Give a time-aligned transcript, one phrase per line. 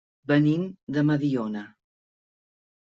[0.31, 0.63] Venim
[0.97, 1.65] de Mediona.